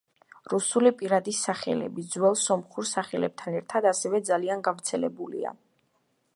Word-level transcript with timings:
რუსული 0.51 0.91
პირადი 1.01 1.33
სახელები, 1.39 2.05
ძველ 2.15 2.39
სომხურ 2.45 2.89
სახელებთან 2.93 3.61
ერთად, 3.61 3.89
ასევე 3.93 4.25
ძალიან 4.33 4.67
გავრცელებულია. 4.71 5.57